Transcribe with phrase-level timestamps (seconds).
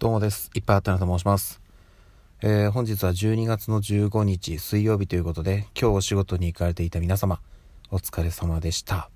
[0.00, 0.50] どうもです。
[0.54, 1.60] いっぱいあったなと申します。
[2.40, 7.38] えー、本日は12月の15日水曜日ということで、今日お仕事に行かれていた皆様、
[7.90, 9.10] お疲れ様でした。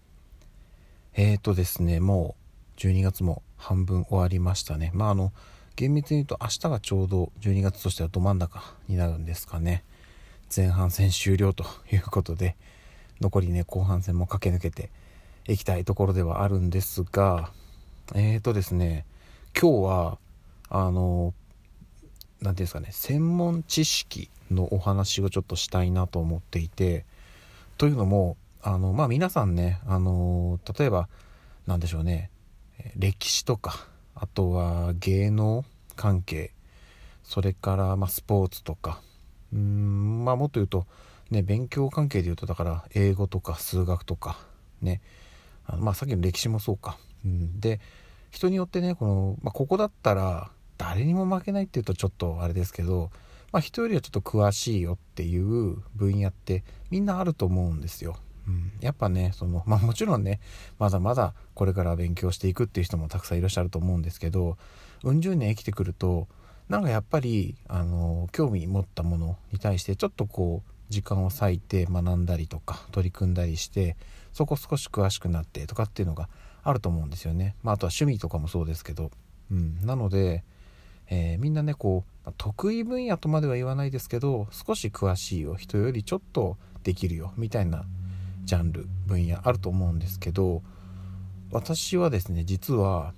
[1.14, 2.36] えーとですね、も
[2.76, 4.90] う12月も半分終わりましたね。
[4.92, 5.32] まああの、
[5.74, 9.84] 厳密に言うと明日がちょうど12月としてはど真ん中になるんですかね。
[10.54, 12.56] 前半戦終了ということで、
[13.22, 14.90] 残りね、後半戦も駆け抜けて
[15.50, 17.52] いきたいところではあるんですが、
[18.14, 19.06] えーとですね、
[19.58, 20.18] 今日は
[20.68, 21.34] あの
[22.40, 27.04] 何ていうんですかね専門知識のお話をちょっとしたいなと思っていて
[27.78, 31.08] というのもあのまあ皆さんねあの例えば
[31.66, 32.30] 何でしょうね
[32.96, 35.64] 歴史とかあとは芸能
[35.96, 36.52] 関係
[37.22, 39.00] それからまあスポーツとか
[39.52, 40.86] うんまあもっと言うと
[41.30, 44.38] ね勉強関係で言うとだから英語とか数学とか
[44.82, 45.00] ね
[45.66, 47.80] あまあさっきの歴史もそうか、うん、で
[48.34, 53.10] 人によってねこの、まあ、ここだったら誰にも負けないっていうとちょっとあれですけど、
[53.52, 58.16] まあ、人よりはちょっと詳しいよっていう分野ってみんなあると思うんですよ。
[58.48, 60.40] うん、やっぱねその、まあ、もちろんね
[60.78, 64.58] まだまだこれから勉強していくっていう人もたくさんいらっしゃると思うんですけど
[65.02, 66.28] うん十年生きてくると
[66.68, 73.96] なんかやっぱりあの興味持ったものに対してちょっとこう時間を割いて学んだりとか取り組んだりして
[74.34, 76.28] そこ少し詳しくなってとかっていうのが
[76.64, 77.54] あると思うんですよね。
[77.62, 79.10] まあ、あとは趣味とかもそうですけど、
[79.50, 80.42] うん、なので
[81.10, 87.84] えー、みんなねこう得意分野とまでは言わないですけど少し詳しいよ人よりちょっとできるよみたいな
[88.44, 90.62] ジャンル分野あると思うんですけど
[91.50, 93.12] 私はですね実は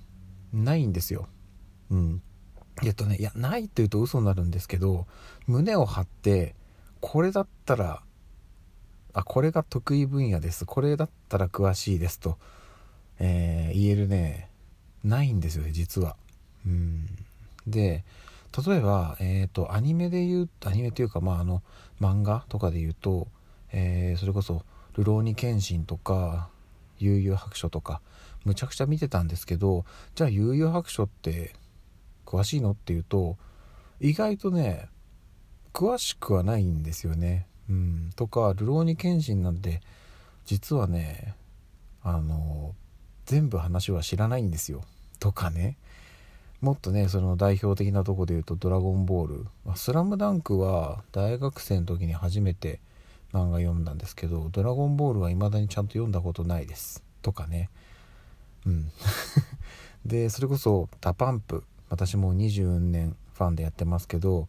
[0.53, 1.27] ないんですよ。
[1.89, 2.21] うん。
[2.83, 5.07] えっとねいやないって言うと嘘になるんですけど
[5.47, 6.53] 胸を張って
[7.01, 8.03] これだったら
[9.13, 12.37] あこれが得意分野ですこれだったら詳しいですと、
[13.19, 14.49] えー、言えるね
[15.03, 16.15] ないんですよね実は。
[16.65, 17.07] うん
[17.65, 18.03] で
[18.65, 21.61] 例えば、えーと、アニメで言うアニメというか、まあ、あの
[22.01, 23.27] 漫画とかで言うと、
[23.71, 24.63] えー、それこそ
[24.97, 26.49] 「流浪に剣心」とか
[26.99, 28.01] 「悠々白書」とか
[28.45, 29.85] むちゃくちゃ見てたんですけど
[30.15, 31.53] じゃあ悠々白書って
[32.25, 33.37] 詳しいのっていうと
[33.99, 34.89] 意外とね
[35.73, 37.45] 詳しくはないんですよね。
[37.69, 39.81] うん、とか「流浪に剣心」なんて
[40.45, 41.35] 実はね
[42.01, 42.73] あの
[43.27, 44.83] 全部話は知らないんですよ。
[45.19, 45.77] とかね。
[46.61, 49.45] もっとねその代表的なとこで言うと「ドラゴンボール」
[49.77, 52.79] 「スラムダンクは大学生の時に初めて
[53.31, 57.03] 漫画読んだんですけど「ドラゴンボール」は未だにちゃんと読んだことないです。
[57.21, 57.69] とかね。
[58.65, 58.91] うん。
[60.05, 64.47] でそれこそ「DA PUMP」私も20年ファンでやってますけど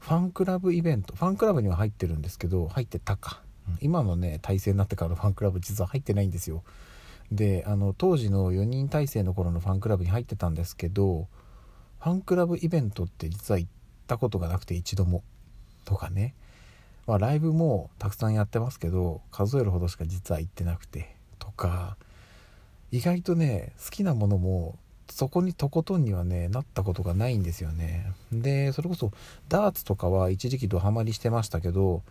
[0.00, 1.14] ファンクラブイベント。
[1.14, 3.42] ファンクラブには入ってるんですけど入ってたか。
[3.80, 6.64] 今のね体制になってからのファンクラブ実は入ってないんですよ。
[7.32, 11.26] であの当時の4人体制の頃のファンクラブに入ってたんですけど
[12.00, 13.70] ファンクラブイベントって実は行っ
[14.06, 15.22] たことがなくて一度も
[15.84, 16.34] とかね、
[17.06, 21.96] まあ、ライブもたくさんやってますけど数えるほどしか実は行ってなくてとか。
[22.94, 24.78] 意外とね好きなものも
[25.10, 28.06] そこにとことんにはねなったことがないんですよね。
[28.30, 29.10] でそれこそ
[29.48, 32.04] ダーツとかは一時期ドハマりしてましたけど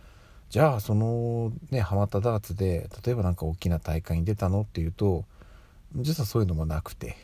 [0.54, 5.24] じゃあそのねハマったダーツで例えば何か大きな大会に出たのっていうと
[5.96, 7.16] 実はそういうのもなくて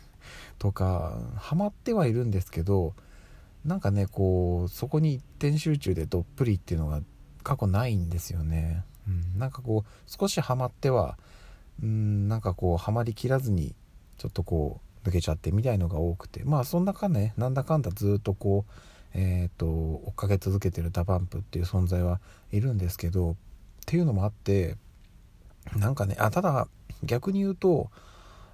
[0.58, 2.94] とかハマってはいるんですけど
[3.66, 7.02] なんかねこうそこに一点集中でどっぷりっていうのが
[7.42, 11.18] 過去ないんですよね、うん、なんかこう少しハマっては
[11.82, 13.74] うんなんかこうハマりきらずに
[14.16, 16.44] ちょっとこう抜けちゃってみたいのが多くて。
[16.44, 18.72] まあそんなかねなんだかんだずっとこう、
[19.14, 22.20] えーと追っかけ続けてる DA PUMP っていう存在は
[22.52, 23.34] いるんですけどっ
[23.86, 24.76] ていうのもあって
[25.76, 26.68] なんかねあただ
[27.02, 27.90] 逆に言うと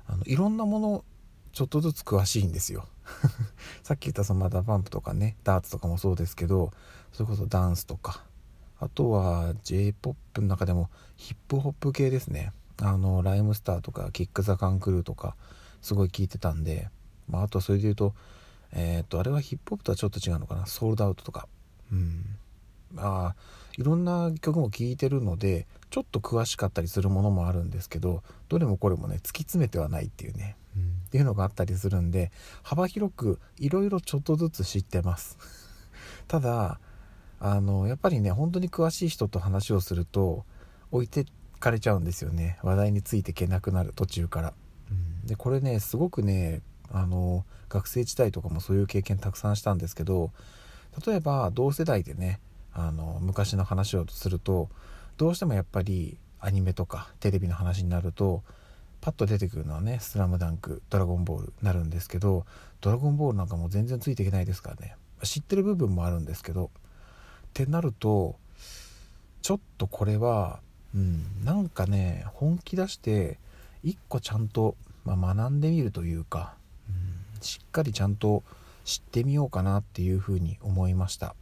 [0.06, 1.05] あのいろんなもの
[1.53, 2.87] ちょっとずつ詳しいんですよ。
[3.83, 6.72] さっき言ったその DA PUMP とかねダーツとかもそうですけど
[7.12, 8.25] それこそダンスとか
[8.78, 12.53] あとは J-POP の中でもヒップホップ系ですね。
[12.83, 15.34] あのライムスターとかキック・ザ・カンクルーとか
[15.81, 16.91] すごい聞いてたんで、
[17.28, 18.15] まあ、あとそれで言うと
[18.76, 20.66] えっ、とあれはヒップホップとはちょっと違うのかな？
[20.66, 21.48] ソールドアウトとか。
[21.91, 22.36] うん。
[22.97, 23.34] あ
[23.77, 32.30] いろんな曲も聴いてるのでちょっと詳しかったりするものもあるんですけどどれもこれもね突き詰めてはないっていうね、うん、っていうのがあったりするんで
[32.62, 35.39] 幅広くいろいろちょっとずつ知ってます。
[36.28, 36.80] ただ
[37.39, 40.45] あのやっぱりね本当に詳しい人と話をすると
[40.91, 41.27] 置いて
[41.60, 42.59] かれちゃうんですよね。
[42.62, 44.54] 話題についていけなくなる途中から、
[44.91, 46.62] うん、でこれねすごくね
[46.92, 50.30] あの学生時代とかもそういう経験たくさんしたんですけど
[51.06, 52.41] 例えば同世代でね
[52.72, 54.68] あの昔の話をすると
[55.16, 58.42] どうしてもやっぱりアニメとかテレビの話になると
[59.00, 62.44] パッと出てくるのはね「スラムダンクドラゴンボール」なるんですけど
[62.80, 64.97] 「ドラゴンボール」なんかもう全然ついていけないですからね。
[65.22, 66.68] 知ってる部分もあるんですけどっ
[67.54, 68.36] てなると
[69.41, 70.60] ちょっとこれは、
[70.94, 73.39] うん、なんかね本気出して
[73.82, 76.54] 一個ちゃんと、まあ、学んでみるというか、
[77.41, 78.42] しっかりちゃんと
[78.84, 81.34] 知ってみようかなっていうふうに思いました。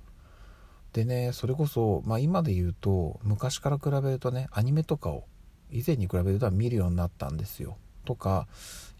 [0.93, 5.25] でねそれこそ、まあ、今で言うと昔から比べるとねアニメとかを
[5.71, 7.77] 以前に比べると見るようになったんですよ。
[8.05, 8.47] とか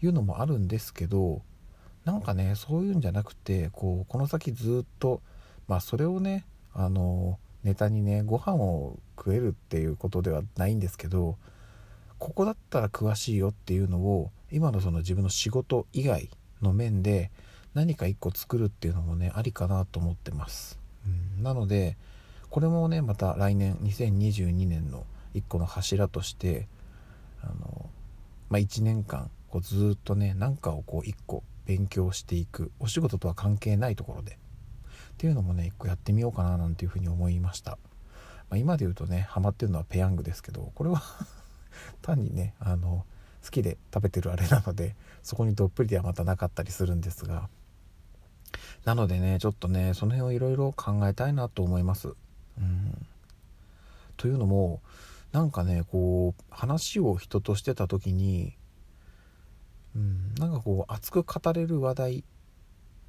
[0.03, 1.43] いうのもあるんですけど
[2.05, 5.21] なんかねそういうんじゃなくてこうこの先ずっと
[5.69, 6.45] まあそれをね
[6.75, 11.37] あのネタにねご飯を食えるっていうことではないんですけど
[12.19, 16.29] ここだったら詳しいよっていうのを今のその自分の仕事以外
[16.65, 17.31] の面で
[17.75, 21.97] 何か一個作るっていうのもねありかなと思ってます、うん、なので
[22.51, 26.67] これもねまた来年2022年の一個の柱として
[27.43, 27.91] あの、
[28.49, 34.37] まあ、1年間こうずっとね何かをこう一個勉強していくお仕事とは関係ないところでっ
[35.17, 41.03] ていうのもね一個やってみようかななんていうふうに思いました、まあ、今で言うとねハマってるのはペヤングですけどこれは
[42.03, 43.05] 単にねあの
[43.45, 47.49] 好きで食べてるあれなのでそこにどっぷりではまたなかったりするんですが
[48.85, 52.09] なのでねちょっとねその辺をいろいろ考えたいなと思います。
[52.57, 53.07] うん、
[54.17, 54.81] というのも
[55.33, 58.57] なんかねこう話を人としてた時に、
[59.97, 62.25] うん、なんかこう熱く語れる話題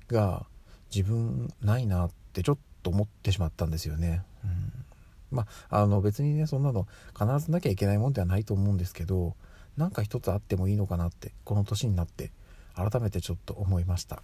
[0.08, 0.46] が
[0.94, 4.24] 自分ないなってちょっと思ってしまったんですよね。
[4.44, 9.36] うん、まああの別にねそんなの必ずなきゃいけないもんではないと思うんですけど
[9.78, 12.32] なんか一つあってもいいのかなってこの年になって
[12.76, 14.22] 改めてちょっと思いました。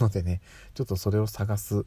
[0.00, 0.40] のでね
[0.74, 1.84] ちょっとそれを探す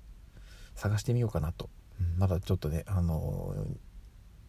[0.75, 1.69] 探してみようかなと、
[1.99, 3.55] うん、まだちょっとねあの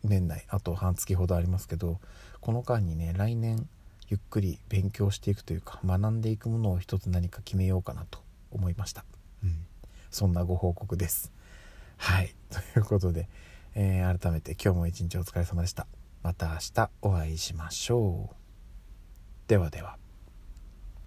[0.03, 1.99] 年内あと半月ほどありますけど
[2.41, 3.69] この間にね来年
[4.09, 8.19] ゆっくり勉強していくというか学んでいくものを一つ何か決めようかなと
[8.51, 9.05] 思いました、
[9.43, 9.57] うん、
[10.11, 11.33] そんなご報告です。
[11.97, 12.35] はい。
[12.51, 13.29] ということで、
[13.75, 15.87] えー、改めて今日も一日お疲れ様でした。
[16.25, 18.37] また明日お会いしましょう。
[19.47, 20.04] ではでは。